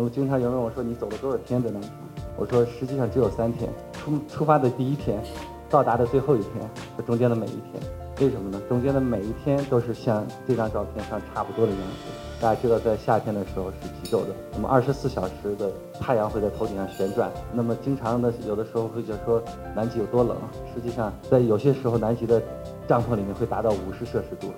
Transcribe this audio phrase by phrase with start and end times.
[0.00, 1.90] 那么经常有人问我说你走了多少天在南极？
[2.38, 3.70] 我说实际上只有三天。
[3.92, 5.22] 出出发的第一天，
[5.68, 6.54] 到达的最后一天
[6.96, 7.82] 和中间的每一天，
[8.18, 8.58] 为什么呢？
[8.66, 12.40] 中间的每一天都是像这张照片上差不多的样子。
[12.40, 15.70] 大家知道在夏天的时候是极昼的，那么二十四小时的
[16.00, 17.30] 太阳会在头顶上旋转。
[17.52, 19.42] 那么经常的有的时候会就说
[19.76, 20.34] 南极有多冷，
[20.74, 22.40] 实际上在有些时候南极的
[22.88, 24.50] 帐篷里面会达到五十摄氏度，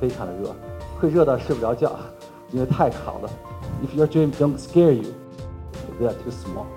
[0.00, 0.52] 非常的热，
[0.98, 1.92] 会热到睡不着觉，
[2.50, 3.30] 因为太烤了。
[3.80, 5.14] If your dream don't scare you,
[5.98, 6.66] they are too small.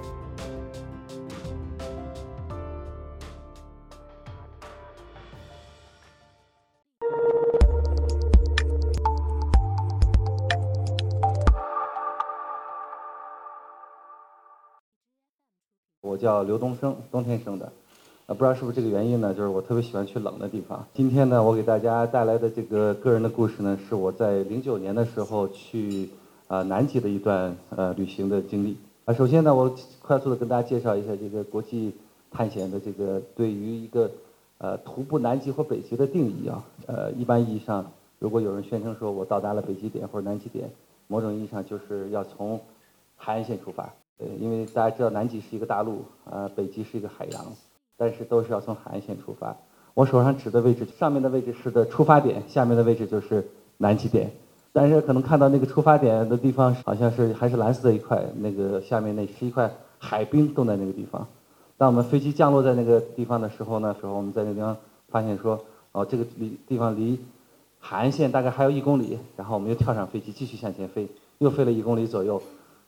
[16.01, 17.65] 我叫刘东升，冬天生的，
[18.27, 19.33] 啊，不知道是不是这个原因呢？
[19.33, 20.85] 就是我特别喜欢去冷的地方。
[20.93, 26.09] 今天呢，我给大家带来的这个个人的故事呢，是我在零九年的时候去
[26.51, 28.75] 啊南极的一段呃旅行的经历。
[29.05, 31.93] 啊，首先呢，我快速的跟大家介绍一下这个国际
[32.29, 34.11] 探险的这个对于一个
[34.57, 36.61] 呃徒步南极或北极的定义啊。
[36.87, 37.89] 呃，一般意义上，
[38.19, 40.69] 如果有人宣称说我到达了北极点或者南极点，
[41.07, 42.59] 某种意义上就是要从
[43.15, 43.93] 海岸线出发。
[44.19, 47.45] 呃，因为大家知道南极是一个大陆，呃，北极是一个海洋，
[47.95, 49.55] 但是都是要从海岸线出发。
[49.93, 54.31] 我手上指的位置，上面的位置是的出发点，下面的位置就是南极点。
[54.73, 61.27] 但是可能看到那个出发点的地方，好像是还是蓝色的一块，那个下面那是一块海冰冻在那个地方。
[61.77, 64.77] 当我们飞机降落在那个地方的时候呢，时候我们在那地方
[65.09, 65.59] 发现说，
[65.91, 67.19] 哦，这个离地方离
[67.79, 71.07] 海岸线大概还有一公里，然后我们又跳上飞机继续向前飞，
[71.39, 72.41] 又飞了一公里左右。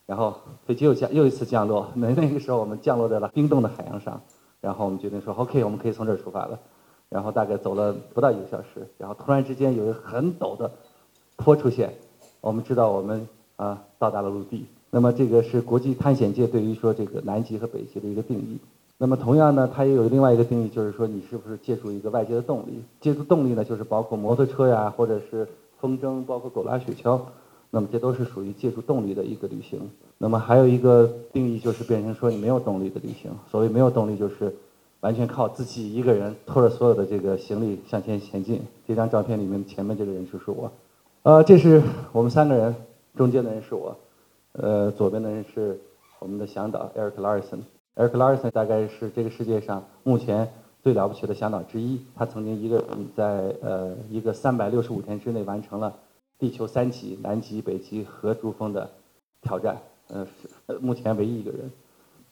[0.05, 4.21] 然后飞机又降又一次降落，那那个时候我们降落在了冰冻的海洋上，
[4.59, 6.59] 然后我们决定说 OK，我们可以从这儿出发了。
[7.09, 10.69] 然后大概走了不到一个小时，然后突然之间有一个很陡的
[11.35, 11.93] 坡出现，
[12.41, 14.65] 我们知道我们啊到达了陆地。
[14.89, 18.57] 那么这个是国际探险界对于说这个南极和北极的一个定义。
[18.99, 22.81] 那么同样呢，它也有另外一个定义，就是说你是不是借助一个外界的动力？
[23.01, 25.47] 借助动力呢，就是包括摩托车呀，或者是
[25.79, 27.19] 风筝，包括狗拉雪橇。
[27.71, 29.89] 那么这都是属于借助动力的一个旅行。
[30.19, 33.31] 那么还有一个定义就是变成说你没有动力的旅行。
[33.49, 34.55] 所谓没有动力，就是
[34.99, 38.61] 完全靠自己一个人拖着所有的这个行李向前前进。
[38.87, 40.71] 这张照片里面前面这个人就是我，
[41.23, 42.75] 呃，这是我们三个人，
[43.15, 43.95] 中间的人是我，
[44.51, 45.79] 呃，左边的人是
[46.19, 47.59] 我们的向导 Eric Larson。
[47.95, 50.51] Eric Larson 大概是这个世界上目前
[50.81, 52.01] 最了不起的向导之一。
[52.13, 55.95] 他曾经一个人在呃一个三百六十五天之内完成了。
[56.39, 58.89] 地球三极，南极、北极和珠峰的
[59.41, 59.77] 挑战，
[60.09, 60.27] 呃，
[60.67, 61.71] 是目前唯一一个人。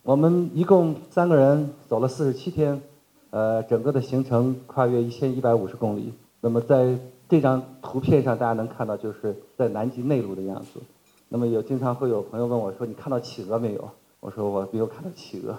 [0.04, 2.82] 我们一共三个人走了四十七天，
[3.30, 6.12] 呃，整个的行程跨越一千一百五十公里。
[6.42, 6.98] 那么在
[7.32, 10.82] 这张图片上，大家能看到就是在南极内陆的样子。
[11.30, 15.58] 那么有经常会有朋友问我说：“你看到企鹅没有？”我说：“我没有看到企鹅。”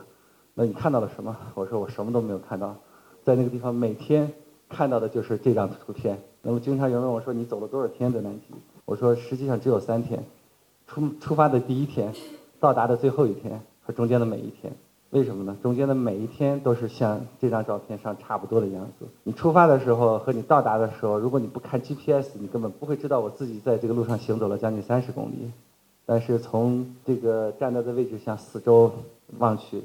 [0.52, 1.34] 那你看到了什么？
[1.54, 2.76] 我说：“我什么都没有看到。”
[3.24, 4.30] 在那个地方每天
[4.68, 6.22] 看到的就是这张图片。
[6.42, 10.22] 那么经常有人问我说：“你走了多少天在南极？”我说：“实际上只有三天。
[10.86, 12.12] 出出发的第一天，
[12.60, 14.70] 到达的最后一天和中间的每一天。
[15.12, 15.54] 为什么呢？
[15.62, 19.06] 中间的每一天都是像这张照片上差不多的样子。
[19.24, 25.50] 你出发的时候和你到达的时候，如果你不看 GPS，你根本不会知道我自己在这个路上行走了将近三十公里。
[26.06, 28.90] 但是从这个站在的位置向四周
[29.38, 29.82] 望去，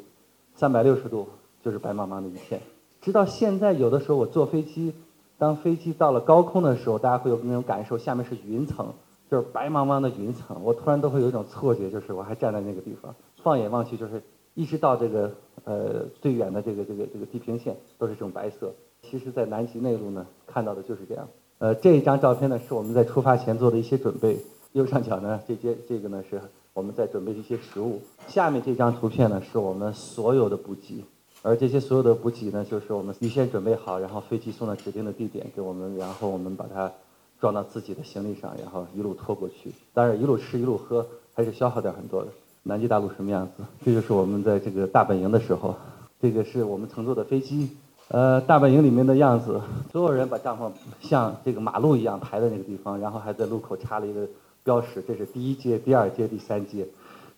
[0.56, 1.28] 三百六十度
[1.62, 2.62] 就是白茫茫的一片。
[3.02, 4.94] 直到现在，有的时候我坐飞机。”
[5.40, 8.88] 当飞机到了高空的时候，大家会有那种感受，下面是云层，
[9.30, 10.58] 就是白茫茫的云层。
[10.64, 13.14] 我突然都会有一种错觉，就是我还站在那个地方，
[13.44, 14.20] 放眼望去，就是
[14.58, 15.32] 一直到这个
[15.66, 18.74] 呃最远的这个这个这个地平线都是这种白色。
[19.04, 21.28] 其实，在南极内陆呢，看到的就是这样。
[21.60, 24.40] 呃，这一张照片呢，是我们在出发前做的一些准备。
[24.74, 26.42] 右上角呢，这些这个呢，是
[26.74, 28.02] 我们在准备的一些食物。
[28.28, 31.06] 下面这张图片呢，是我们所有的补给。
[31.44, 36.92] 而这些所有的补给呢，就是我们预先准备好，然后飞机送到指定的地点给我们，然后我们把它
[37.40, 39.72] 装到自己的行李上，然后一路拖过去。
[39.94, 42.30] 当然，一路吃一路喝，还是消耗掉很多的。
[42.68, 43.64] 南极大陆什么样子？
[43.84, 45.74] 这就是我们在这个大本营的时候，
[46.22, 47.70] 这个是我们乘坐的飞机。
[48.10, 49.62] 呃，大本营里面的样子，
[49.92, 50.70] 所有人把帐篷
[51.00, 54.28] 像这个马路一样排在那个地方，然后还在路口插了一个
[54.64, 56.86] 标识，这是第一阶、第二阶、第三阶。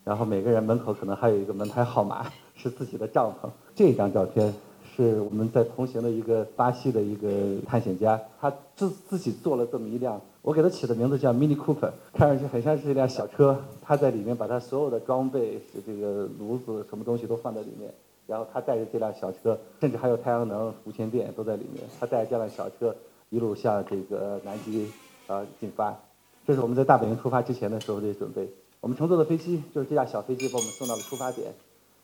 [0.03, 2.25] 然后每个人门口可能还有一个门牌号码，
[2.55, 3.49] 是自己的帐篷。
[3.75, 4.51] 这张照片
[4.95, 7.29] 是我们在同行的一个巴西的一个
[7.67, 13.55] 探险家，他自自己做了这么一辆，我给他起的名字叫 Mini Cooper，看上去很像是一辆小车。
[13.83, 17.93] 他在里面把他所有的装备，这个炉子什么东西都放在里面，
[18.25, 21.83] 然后他带着这辆小车，甚至还有太阳能、无线电都在里面。
[21.99, 22.95] 他带着这辆小车
[23.29, 24.91] 一路向这个南极
[25.27, 25.95] 啊进发。
[26.47, 28.49] 这是我们在大本营出发之前的时候的准备。
[28.81, 31.53] 我们乘坐的飞机就是这架小飞机把我们送到了出发点。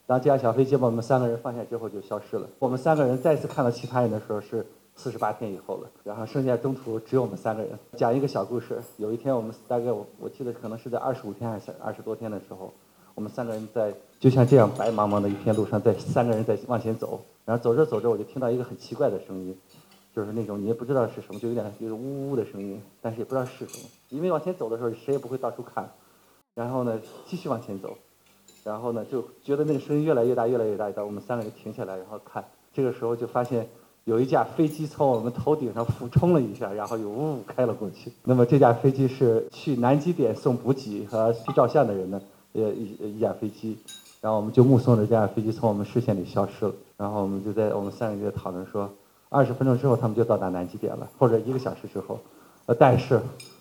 [0.06, 2.48] 当这架小飞机把我们三个人放下之后就消失了。
[2.60, 4.64] 我们三个人再次看到其他人的时候是
[4.96, 5.90] 四十八天以后了。
[6.04, 7.78] 然后剩下中途只有我们三个人。
[7.96, 12.74] 讲一个小故事，有一天我们大概我我记得可能是在二十五天还是二十多天的时候，
[13.14, 17.22] 我们三个人在就像这样白茫茫的一片路上，在三个人在往前走。
[17.46, 19.56] 然后走着走着我就听到一个很奇怪的声音，
[20.16, 23.88] 就是那种你也不知道是什么，就有点就是呜呜的声音，但是也不知道是什么。
[24.10, 25.88] 因为往前走的时候谁也不会到处看。
[26.56, 27.98] 然后呢，继续往前走。
[28.64, 32.44] 然后呢，就觉得那个声音越来越大，越来越大，到我们三个人停下来，然后看。
[32.74, 33.70] 这个时候就发现
[34.06, 38.12] 有一架飞机从我们头顶上俯冲了一下，然后又呜开了过去。
[38.24, 42.22] 那么这架飞机是去南极点送补给和去照相的人的
[42.54, 43.76] 呃一一架飞机。
[44.22, 46.74] 然后我们就目送着这架飞机从我们视线里消失了。
[46.98, 48.88] 然后我们就在我们三个人在讨论说，
[49.30, 52.20] 二十分钟之后他们就到达南极点了，或者一个小时之后。
[52.68, 53.20] 呃，但是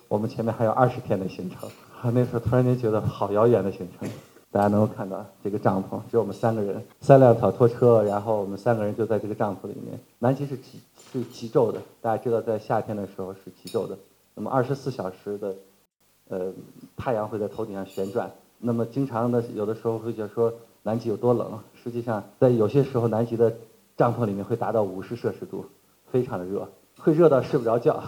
[0.08, 1.70] 我们前面还有二十天的行程。
[2.12, 4.06] 那时候突然间觉得好遥远的行程。
[4.54, 9.98] 大家能够看到这个帐篷，只有我们三个人，三辆小拖车，然后我们三个人就在这个帐篷里面。
[10.20, 10.78] 南极是极
[11.12, 13.98] 是极昼的，大家知道在夏天的时候是极昼的。
[14.32, 15.56] 那么二十四小时的，
[16.28, 16.52] 呃，
[16.96, 18.30] 太阳会在头顶上旋转。
[18.60, 20.54] 那么经常的有的时候会觉得说
[20.84, 23.52] 南极有多冷，实际上在有些时候南极的
[23.96, 25.64] 帐篷里面会达到五十摄氏度，
[26.12, 26.68] 非常的热，
[27.00, 28.00] 会热到睡不着觉，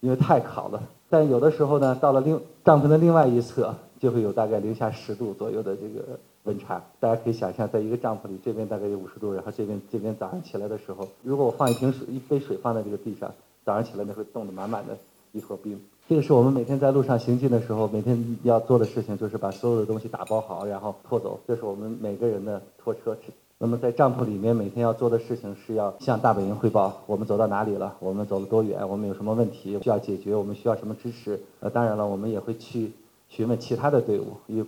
[0.00, 0.82] 因为太烤了。
[1.10, 3.74] 但有的时候呢，到了另帐篷的另外一侧。
[4.00, 13.30] 就会有大概零下十度左右的这个温差，大家可以想象，在一个帐篷里，这边大概有五十度，然后这边这边早上起来的时候，如果我放一瓶水、一杯水放在这个地上，
[13.62, 14.96] 早上起来那会冻得满满的
[15.32, 15.78] 一坨冰。
[16.08, 21.38] 这个是我们每天在路上行进的时候，每天要做的事情，就是把所有的东西打包好，然后拖走。
[21.46, 23.14] 这是我们每个人的拖车。
[23.58, 31.38] 那么在帐篷里面，每天要做的事情是要向大本营汇报，我们走到哪里了，我们走了多远，我们有什么问题需要解决，我们需要什么支持。
[31.60, 32.90] 呃，当然了，我们也会去。
[33.30, 34.62] 询问其他的队伍，也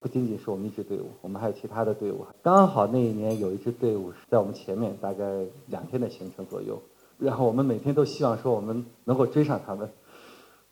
[0.00, 2.24] 不仅仅是我们一支队伍，我们还有其他的队伍。
[2.42, 6.80] 刚好那一年有一支队伍是在我们前面，大概两天的行程左右。
[7.18, 9.90] 然后我们每天都希望说我们能够追上他们，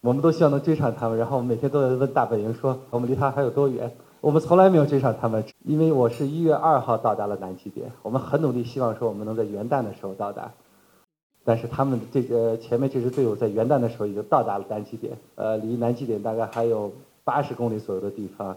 [0.01, 1.19] 我们都希望能追上他们。
[1.19, 3.95] 然后我们每天都在问大本营说我们离他还有多远。
[4.23, 10.51] 我们从来没有追上他们，因为我是一月二号到达了南极点，我们很努力希望说我们能在元旦的时候到达。
[11.45, 16.91] 但是他们这个前面这支队伍在元旦的时候已经到达了南极点，呃，离南极点大概还有。
[17.29, 18.57] 八十公里左右的地方，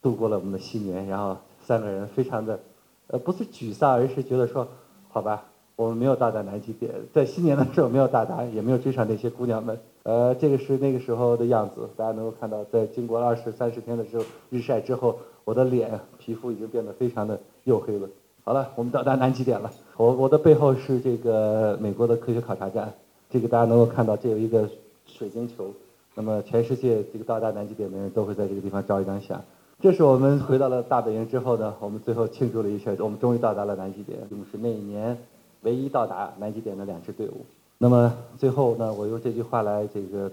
[0.00, 1.36] 度过了我们的新年，然后
[1.66, 2.60] 三个人非常的，
[3.08, 4.68] 呃，不是沮丧，而是觉得说，
[5.08, 5.42] 好吧，
[5.74, 18.08] 我们没有到达南极点，在新年的时候没有到达，也没有追上那些姑娘们，呃，这个是那个时候的样子，大家能够看到，在经过二十三十天的时候日晒之后，我的脸皮肤已经变得非常的黝黑了。
[18.44, 22.94] 好了，我们到达南极点了，我我的背后是这个美国的科学考察站，
[23.28, 24.70] 这个大家能够看到，这有一个
[25.04, 25.72] 水晶球。
[26.14, 29.42] 那么，全世界这个到达南极点的人都会在这个地方照一张相。
[29.80, 34.18] 这是我们回到了大本营之后呢，我们最后庆祝了一下，我们终于到达了南极点。
[34.30, 35.16] 我们是那一年
[35.62, 37.44] 唯一到达南极点的两支队伍。
[37.78, 40.30] 那么最后呢，我用这句话来这个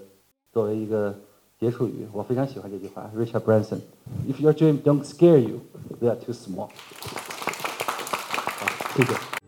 [0.52, 1.14] 作为一个
[1.58, 5.60] 结束语，我非常喜欢这句话，Richard Branson：“If your dream don't scare you,
[6.00, 6.68] they are too small。”
[8.60, 9.39] 好，谢谢。